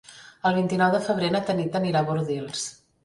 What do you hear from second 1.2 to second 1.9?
na Tanit